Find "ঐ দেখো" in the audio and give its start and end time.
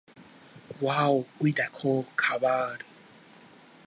1.41-1.91